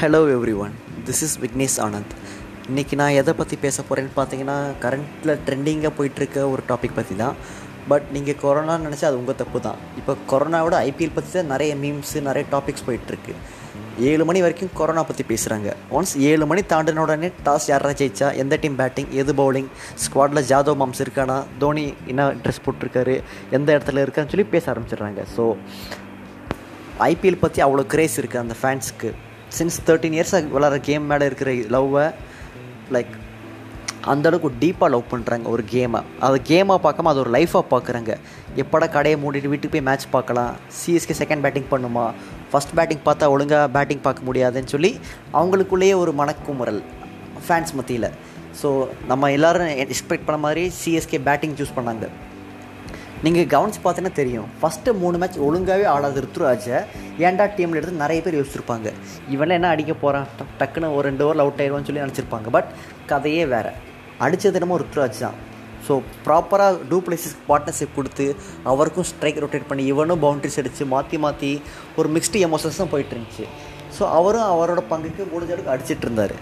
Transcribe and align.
Hello 0.00 0.18
everyone 0.64 0.74
this 1.06 1.18
is 1.24 1.34
Vignesh 1.42 1.74
Anand 1.86 2.12
இன்றைக்கி 2.68 2.94
நான் 3.00 3.16
எதை 3.20 3.32
பற்றி 3.40 3.56
பேச 3.64 3.82
போகிறேன்னு 3.88 4.12
பார்த்தீங்கன்னா 4.18 4.54
கரண்ட்டில் 4.84 5.32
ட்ரெண்டிங்காக 5.46 5.90
போயிட்டுருக்க 5.98 6.38
ஒரு 6.52 6.62
டாபிக் 6.70 6.94
பற்றி 6.98 7.14
தான் 7.18 7.34
பட் 7.90 8.06
நீங்கள் 8.14 8.38
கொரோனான்னு 8.42 8.86
நினச்சா 8.88 9.06
அது 9.10 9.18
உங்கள் 9.20 9.38
தப்பு 9.42 9.60
தான் 9.66 9.78
இப்போ 10.00 10.14
கொரோனாவோட 10.30 10.76
ஐபிஎல் 10.88 11.14
பற்றி 11.18 11.30
தான் 11.36 11.52
நிறைய 11.54 11.74
மீம்ஸு 11.82 12.22
நிறைய 12.28 12.44
டாபிக்ஸ் 12.54 12.86
போயிட்டுருக்கு. 12.88 13.34
ஏழு 14.10 14.24
மணி 14.30 14.42
வரைக்கும் 14.46 14.72
கொரோனா 14.80 15.04
பற்றி 15.12 15.24
பேசுகிறாங்க 15.32 15.70
ஒன்ஸ் 15.98 16.16
ஏழு 16.32 16.46
மணி 16.52 16.64
தாண்டின 16.74 17.02
உடனே 17.06 17.30
டாஸ் 17.46 17.70
யாரா 17.74 17.94
ஜெயிச்சா? 18.02 18.30
எந்த 18.42 18.56
டீம் 18.64 18.78
பேட்டிங் 18.82 19.10
எது 19.22 19.34
பவுலிங் 19.40 19.70
ஸ்குவாடில் 20.04 20.46
ஜாதவ் 20.52 20.82
மாம்ஸ் 20.82 21.06
இருக்கானா? 21.06 21.40
தோனி 21.62 21.86
என்ன 22.12 22.32
ட்ரெஸ் 22.44 22.66
போட்டிருக்காரு? 22.66 23.16
எந்த 23.58 23.68
இடத்துல 23.76 24.04
இருக்கான்னு 24.06 24.32
சொல்லி 24.34 24.50
பேச 24.54 24.64
ஆரம்பிச்சிடுறாங்க. 24.74 25.24
ஸோ 25.36 25.44
ஐபிஎல் 27.12 27.42
பற்றி 27.46 27.62
அவ்வளோ 27.66 27.84
கிரேஸ் 27.94 28.16
இருக்குது 28.22 28.44
அந்த 28.46 28.56
ஃபேன்ஸுக்கு 28.62 29.10
சின்ஸ் 29.56 29.78
தேர்ட்டீன் 29.86 30.16
இயர்ஸாக 30.16 30.50
விளாட்ற 30.54 30.78
கேம் 30.88 31.10
மேலே 31.10 31.24
இருக்கிற 31.30 31.50
லவ்வை 31.74 32.04
லைக் 32.96 33.14
அந்தளவுக்கு 34.12 34.50
டீப்பாக 34.60 34.88
லவ் 34.92 35.10
பண்ணுறாங்க 35.12 35.46
ஒரு 35.54 35.62
கேமை 35.72 36.00
அது 36.26 36.36
கேமாக 36.50 36.78
பார்க்காம 36.84 37.10
அது 37.12 37.22
ஒரு 37.24 37.32
லைஃபாக 37.36 37.64
பார்க்குறாங்க. 37.72 38.12
எப்படா 38.62 38.86
கடையை 38.94 39.16
மூடிட்டு 39.22 39.50
வீட்டுக்கு 39.52 39.74
போய் 39.74 39.86
மேட்ச் 39.88 40.06
பார்க்கலாம். 40.14 40.52
சிஎஸ்கே 40.78 41.14
செகண்ட் 41.20 41.44
பேட்டிங் 41.44 41.68
பண்ணுமா? 41.72 42.04
ஃபஸ்ட் 42.52 42.74
பேட்டிங் 42.78 43.04
பார்த்தா 43.08 43.28
ஒழுங்காக 43.34 43.66
பேட்டிங் 43.76 44.02
பார்க்க 44.06 44.28
முடியாதுன்னு 44.28 44.72
சொல்லி 44.74 44.92
அவங்களுக்குள்ளேயே 45.40 45.96
ஒரு 46.02 46.14
மனக்குமுறல் 46.22 46.80
ஃபேன்ஸ் 47.46 47.74
மத்தியில். 47.80 48.10
ஸோ 48.62 48.70
நம்ம 49.10 49.30
எல்லோரும் 49.36 49.72
எக்ஸ்பெக்ட் 49.84 50.26
பண்ண 50.28 50.40
மாதிரி 50.46 50.64
சிஎஸ்கே 50.80 51.20
பேட்டிங் 51.28 51.58
சூஸ் 51.60 51.76
பண்ணாங்க. 51.78 52.06
நீங்கள் 53.24 53.48
கவனித்து 53.52 53.80
பார்த்தீங்கன்னா 53.84 54.18
தெரியும். 54.18 54.46
ஃபஸ்ட்டு 54.60 54.94
மூணு 55.00 55.16
மேட்ச் 55.20 55.36
ஒழுங்காகவே 55.46 55.84
ஆடாத 55.94 56.20
ருத்ராஜை 56.24 56.76
ஏன்டா 57.28 57.44
டீமில் 57.56 57.78
எடுத்து 57.80 58.02
நிறைய 58.02 58.18
பேர் 58.24 58.36
யோசிச்சிருப்பாங்க. 58.38 58.88
இவனே 59.34 59.56
என்ன 59.58 59.70
அடிக்க 59.74 59.92
போகிறான் 60.02 60.28
டக்குன்னு 60.60 60.88
ஒரு 60.98 61.04
ரெண்டு 61.08 61.24
ஓவரில் 61.26 61.42
அவுட் 61.44 61.60
ஆயிடுவான்னு 61.62 61.88
சொல்லி 61.88 62.02
நினச்சிருப்பாங்க. 62.04 62.48
பட் 62.56 62.70
கதையே 63.10 63.44
வேறு. 63.54 63.72
அடித்தது 64.26 64.58
என்னமோ 64.60 64.78
ருத்ராஜ் 64.82 65.20
தான். 65.24 65.36
ஸோ 65.86 65.92
ப்ராப்பராக 66.26 66.78
டூ 66.92 66.96
பிளேசஸ் 67.04 67.36
பார்ட்னர்ஷிப் 67.50 67.94
கொடுத்து 67.98 68.26
அவருக்கும் 68.72 69.08
ஸ்ட்ரைக் 69.10 69.42
ரொட்டேட் 69.44 69.68
பண்ணி 69.70 69.84
இவனும் 69.92 70.22
பவுண்ட்ரிஸ் 70.24 70.58
அடித்து 70.62 70.86
மாற்றி 70.94 71.18
மாற்றி 71.24 71.52
ஒரு 72.00 72.08
மிக்ஸ்டு 72.16 72.42
எமோஷன்ஸ் 72.48 72.80
தான் 72.82 72.92
போயிட்டு 72.94 73.14
இருந்துச்சு. 73.16 73.46
ஸோ 74.00 74.06
அவரும் 74.18 74.48
அவரோட 74.54 74.82
பங்குக்கு 74.92 75.22
முடிஞ்ச 75.32 75.52
அளவுக்கு 75.54 75.72
அடிச்சிட்டு 75.74 76.06
இருந்தார். 76.06 76.34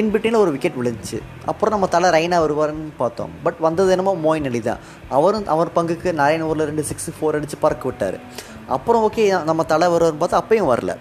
இன்பிட்வீனில் 0.00 0.42
ஒரு 0.44 0.50
விக்கெட் 0.54 0.78
விழுந்துச்சு. 0.80 1.18
அப்புறம் 1.50 1.74
நம்ம 1.74 1.86
தலை 1.94 2.08
ரைனா 2.16 2.38
வருவார்னு 2.44 2.90
பார்த்தோம். 3.02 3.32
பட் 3.44 3.60
வந்தது 3.66 3.92
என்னமோ 3.94 4.12
மோயின் 4.24 4.48
அலி 4.50 4.60
தான். 4.68 4.80
அவரும் 5.18 5.46
அவர் 5.54 5.74
பங்குக்கு 5.76 6.12
நரேன் 6.20 6.44
ஓவரில் 6.46 6.68
ரெண்டு 6.70 6.84
சிக்ஸ் 6.90 7.08
ஃபோர் 7.18 7.36
அடித்து 7.38 7.58
பறக்க 7.64 7.84
விட்டார். 7.90 8.16
அப்புறம் 8.76 9.04
ஓகே 9.08 9.24
நம்ம 9.50 9.64
தலை 9.72 9.88
வருவார்னு 9.94 10.22
பார்த்தா 10.22 10.42
அப்பையும் 10.42 10.70
வரல. 10.72 10.94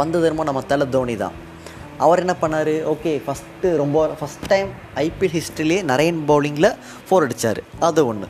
வந்தது 0.00 0.26
என்னமோ 0.28 0.46
நம்ம 0.50 0.62
தலை 0.72 0.86
தோனி 0.96 1.16
தான். 1.24 1.36
அவர் 2.04 2.22
என்ன 2.24 2.34
பண்ணார்? 2.42 2.74
ஓகே 2.92 3.10
ஃபஸ்ட்டு 3.24 3.76
ரொம்ப 3.82 3.98
ஃபஸ்ட் 4.20 4.46
டைம் 4.52 4.70
ஐபிஎல் 5.06 5.34
ஹிஸ்ட்ரிலேயே 5.38 5.80
நரேன் 5.90 6.20
பவுலிங்கில் 6.30 6.70
ஃபோர் 7.08 7.26
அடித்தார் 7.26 7.60
அது 7.88 8.02
ஒன்று 8.12 8.28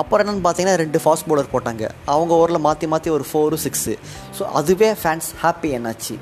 அப்புறம் 0.00 0.22
என்னென்னு 0.22 0.44
பார்த்தீங்கன்னா 0.46 0.78
ரெண்டு 0.82 0.98
ஃபாஸ்ட் 1.02 1.26
பவுலர் 1.28 1.52
போட்டாங்க. 1.52 1.84
அவங்க 2.14 2.32
ஓவரில் 2.38 2.64
மாற்றி 2.66 2.86
மாற்றி 2.92 3.10
ஒரு 3.16 3.24
ஃபோரு 3.30 3.58
சிக்ஸு 3.66 3.94
ஸோ 4.38 4.42
அதுவே 4.60 4.90
ஃபேன்ஸ் 5.02 5.28
ஹாப்பி 5.42 5.70
என்னாச்சு. 5.78 6.16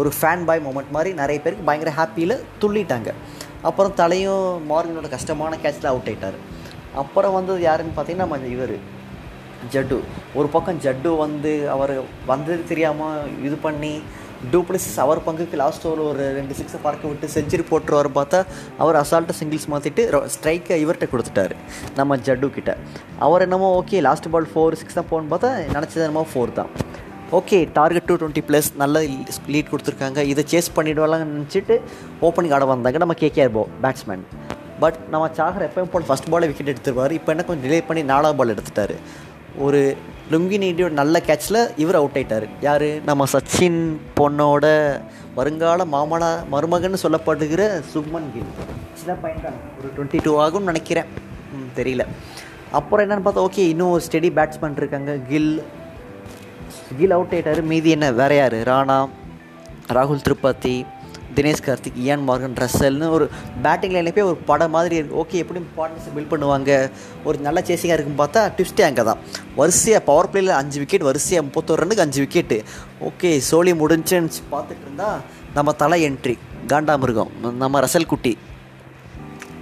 ஒரு 0.00 0.10
ஃபேன் 0.18 0.42
பாய் 0.48 0.64
மூமெண்ட் 0.66 0.94
மாதிரி 0.96 1.10
நிறைய 1.20 1.38
பேருக்கு 1.44 1.68
பயங்கர 1.68 1.92
ஹாப்பியில் 2.00 2.34
துள்ளிட்டாங்க. 2.62 3.10
அப்புறம் 3.68 3.94
தலையும் 4.00 4.46
மார்கனோட 4.70 5.08
கஷ்டமான 5.16 5.58
கேட்சில் 5.64 5.90
அவுட் 5.92 6.08
ஆயிட்டார். 6.10 6.38
அப்புறம் 7.02 7.36
வந்தது 7.38 7.60
யாருன்னு 7.68 7.94
பார்த்தீங்கன்னா 7.96 8.26
நம்ம 8.26 8.52
இவர் 8.56 8.76
ஜட்டு. 9.74 9.98
ஒரு 10.38 10.48
பக்கம் 10.54 10.80
ஜட்டு 10.86 11.10
வந்து 11.24 11.52
அவர் 11.74 11.94
வந்தது 12.32 12.60
தெரியாமல் 12.70 13.28
இது 13.48 13.56
பண்ணி 13.66 13.92
டூப்ளிசிஸ் 14.52 14.98
அவர் 15.04 15.20
பங்குக்கு 15.26 15.56
லாஸ்ட் 15.60 15.84
ஓவர் 15.88 16.00
ஒரு 16.10 16.24
ரெண்டு 16.38 16.54
சிக்ஸை 16.58 16.78
பார்க்க 16.86 17.10
விட்டு 17.10 17.26
செஞ்சுரி 17.34 17.64
போட்டுருவார் 17.70 18.08
பார்த்தா 18.18 18.38
அவர் 18.82 18.96
அசால்ட்டாக 19.00 19.36
சிங்கிள்ஸ் 19.40 19.68
மாற்றிட்டு 19.72 20.04
ஸ்ட்ரைக்கை 20.34 20.78
இவர்கிட்ட 20.84 21.08
கொடுத்துட்டாரு 21.12 21.54
நம்ம 21.98 22.18
ஜட்டு 22.28 22.50
கிட்ட. 22.56 22.72
அவர் 23.26 23.44
என்னமோ 23.46 23.68
okay 23.80 24.00
last 24.08 24.28
ball 24.34 24.48
four 24.52 24.78
six 24.80 24.98
தான் 24.98 25.08
போகணுன்னு 25.10 25.32
பார்த்தா 25.34 25.50
நினச்சது 25.76 26.04
என்னமோ 26.06 26.24
ஃபோர் 26.32 26.56
தான். 26.60 26.70
Okay 27.38 27.58
target 27.78 28.08
two 28.08 28.16
twenty 28.22 28.44
plus 28.48 28.70
நல்ல 28.82 29.04
லீட் 29.52 29.72
கொடுத்துருக்காங்க. 29.72 30.20
இதை 30.32 30.44
சேஸ் 30.52 30.74
பண்ணிடுவாங்கன்னு 30.78 31.36
நினச்சிட்டு 31.38 31.76
ஓப்பனிங் 32.28 32.54
ஆட 32.56 32.64
வந்தாங்க 32.74 32.98
நம்ம 33.04 33.16
கேகேஆர் 33.24 33.54
போ 33.58 33.64
பேட்ஸ்மேன் 33.84 34.24
பட் 34.82 34.98
நம்ம 35.12 35.24
சாகர் 35.38 35.66
எப்பயும் 35.68 35.92
போல் 35.92 36.06
ஃபஸ்ட் 36.08 36.30
பாலே 36.32 36.46
விக்கெட் 36.50 36.72
எடுத்துருவார். 36.72 37.12
இப்போ 37.18 37.30
என்ன 37.34 37.42
கொஞ்சம் 37.48 37.66
டிலே 37.66 37.78
பண்ணி 37.88 38.02
நாலாவது 38.12 38.38
பால் 38.40 38.52
எடுத்துட்டார். 38.54 38.94
ஒரு 39.58 39.96
லுங்கி 40.30 40.90
நல்ல 40.90 41.20
கேட்சில் 41.20 41.70
இவர் 41.76 41.94
அவுட் 41.94 42.16
ஆயிட்டார். 42.18 42.48
யார்? 42.60 43.04
நம்ம 43.04 43.24
சச்சின் 43.32 43.96
பொண்ணோட 44.20 45.00
வருங்கால 45.34 45.84
மாமனா 45.84 46.48
மருமகன் 46.48 46.92
சொல்லப்படுகிற 46.92 47.82
சுக்மன் 47.94 48.30
கில். 48.32 48.50
சின்ன 48.94 49.12
பையன் 49.20 49.42
தான் 49.42 49.52
ஒரு 49.78 49.88
டுவெண்ட்டி 49.96 50.18
டூ 50.22 50.40
ஆகும்னு 50.40 50.62
நினைக்கிறேன். 50.62 51.04
தெரியல. 51.76 52.06
அப்புறம் 52.70 53.10
என்னென்னு 53.10 53.28
பார்த்தா 53.28 53.46
ஓகே 53.50 53.58
இன்னும் 53.58 53.90
ஒரு 53.90 54.02
ஸ்டெடி 54.10 54.30
பேட்ஸ்மேன் 54.30 54.76
இருக்காங்க. 54.76 55.18
கில். 55.28 55.62
கில் 56.98 57.10
அவுட் 57.10 57.32
ஆகிட்டார் 57.32 57.62
மீதி 57.62 57.90
என்ன? 57.90 58.12
வேற 58.12 58.34
யார்? 58.34 58.54
ராணா 58.54 59.08
ராகுல் 59.92 60.20
திரிபாதி. 60.28 60.86
தினேஷ் 61.36 61.64
கார்த்திக் 61.66 61.98
இயான் 62.04 62.24
மார்கன் 62.28 62.56
ரசல்னு 62.62 63.06
ஒரு 63.16 63.24
பேட்டிங் 63.64 63.94
லைனப்பே 63.96 64.24
ஒரு 64.30 64.38
படம் 64.50 64.74
மாதிரி 64.76 64.94
இருக்குது 64.98 65.20
ஓகே 65.22 65.40
எப்படி 65.42 65.60
பார்ட்னர்ஷிப் 65.78 66.16
பில்ட் 66.16 66.32
பண்ணுவாங்க. 66.32 66.70
ஒரு 67.28 67.36
நல்ல 67.46 67.58
சேசிங்காக 67.68 67.96
இருக்குன்னு 67.96 68.22
பார்த்தா 68.22 68.42
ட்விஸ்ட்டே 68.56 68.86
அங்கே 68.88 69.04
தான் 69.10 69.20
வரிசையாக 69.60 70.02
பவர் 70.10 70.30
பிளேயில் 70.32 70.58
அஞ்சு 70.60 70.78
விக்கெட் 70.82 71.08
வரிசையாக 71.10 71.46
முப்பத்தோரு 71.48 71.82
ரன்னுக்கு 71.82 72.06
அஞ்சு 72.06 72.20
விக்கெட்டு 72.24 72.58
ஓகே 73.10 73.32
சோழி 73.50 73.74
முடிஞ்சுன்னு 73.82 74.40
பார்த்துட்டு 74.54 74.84
இருந்தால் 74.88 75.20
நம்ம 75.58 75.72
தலை 75.82 76.00
என்ட்ரி 76.08 76.36
காண்டாமிருகம். 76.72 77.30
நம்ம 77.62 77.80
ரசல் 77.86 78.10
குட்டி 78.12 78.32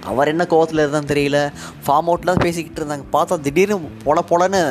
அவர் 0.09 0.29
என்ன 0.31 0.43
கோவத்தில் 0.51 0.81
இருந்தான்னு 0.83 1.11
தெரியல. 1.11 1.39
ஃபார்ம் 1.85 2.07
அவுட்டில் 2.11 2.41
பேசிக்கிட்டு 2.45 2.79
இருந்தாங்க. 2.81 3.05
பார்த்தா 3.15 3.35
திடீர்னு 3.45 3.75
பொல 4.05 4.19
பொலன்னு 4.31 4.61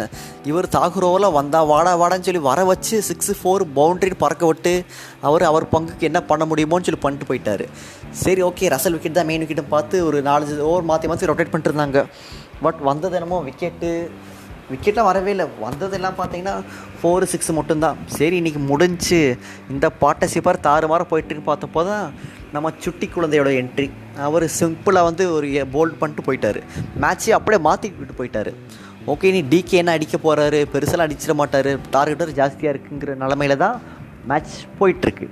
இவர் 0.50 0.68
தாகுரோவில் 0.76 1.26
வந்தா 1.38 1.60
வாடா 1.72 1.92
வாடான்னு 2.02 2.26
சொல்லி 2.28 2.42
வர 2.50 2.64
வச்சு 2.70 2.96
சிக்ஸு 3.08 3.34
ஃபோர் 3.40 3.64
பவுண்ட்ரி 3.78 4.10
பறக்க 4.24 4.44
விட்டு 4.50 4.74
அவர் 5.28 5.44
அவர் 5.50 5.66
பங்குக்கு 5.74 6.08
என்ன 6.10 6.22
பண்ண 6.30 6.44
முடியுமோன்னு 6.50 6.88
சொல்லி 6.88 7.02
பண்ணிட்டு 7.04 7.28
போயிட்டார். 7.30 7.64
சரி 8.24 8.42
ஓகே 8.48 8.72
ரசல் 8.74 8.96
விக்கெட் 8.96 9.18
தான் 9.18 9.30
மெயின் 9.30 9.44
விக்கெட்டும் 9.44 9.74
பார்த்து 9.76 9.96
ஒரு 10.08 10.20
நாலஞ்சு 10.30 10.66
ஓவர் 10.72 10.88
மாற்றி 10.90 11.08
மாற்றி 11.12 11.30
ரொட்டேட் 11.32 11.52
பண்ணிட்டு 11.54 11.72
இருந்தாங்க. 11.72 12.02
பட் 12.66 12.80
வந்தது 12.90 13.16
என்னமோ 13.20 13.40
விக்கெட்டு 13.48 13.90
விக்கெட்லாம் 14.72 15.08
வரவே 15.10 15.30
இல்லை. 15.34 15.46
வந்ததெல்லாம் 15.66 16.18
பார்த்தீங்கன்னா 16.20 16.54
ஃபோரு 17.00 17.26
சிக்ஸ் 17.32 17.50
மட்டும்தான். 17.58 17.98
சரி 18.18 18.36
இன்றைக்கி 18.40 18.60
முடிஞ்சு 18.72 19.20
இந்த 19.74 19.86
பார்ட்னர்ஷிப்பாக 20.02 20.64
தாறுமாற 20.68 21.04
போயிட்டுன்னு 21.12 21.48
பார்த்தப்போ 21.48 21.82
தான் 21.90 22.06
நம்ம 22.54 22.72
சுட்டி 22.84 23.06
குழந்தையோட 23.16 23.50
என்ட்ரி 23.62 23.88
அவர் 24.28 24.46
சிம்பிளாக 24.58 25.08
வந்து 25.08 25.24
ஒரு 25.36 25.48
போல்ட் 25.74 25.98
பண்ணிட்டு 26.00 26.26
போயிட்டார். 26.28 26.60
மேட்ச்சே 27.04 27.34
அப்படியே 27.38 27.60
மாற்றிக்கிட்டு 27.68 28.18
போயிட்டார். 28.20 28.52
ஓகே 29.12 29.30
நீ 29.34 29.40
டிகே 29.52 29.80
என்ன 29.82 29.92
அடிக்க 29.98 30.16
போகிறாரு 30.24 30.58
பெருசெல்லாம் 30.72 31.08
அடிச்சிட 31.08 31.34
மாட்டார். 31.42 31.70
டார்கெட்டர் 31.96 32.32
ஜாஸ்தியாக 32.40 32.72
இருக்குங்கிற 32.74 33.14
நிலமையில 33.22 33.56
தான் 33.64 33.76
மேட்ச் 34.30 34.56
போயிட்டுருக்கு. 34.80 35.28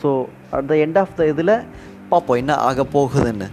So 0.00 0.10
at 0.56 0.68
the 0.72 0.76
end 0.86 0.98
of 1.02 1.14
the 1.20 1.28
இதில் 1.32 1.54
பார்ப்போம் 2.10 2.40
என்ன 2.42 2.56
ஆக 2.68 2.84
போகுதுன்னு. 2.96 3.48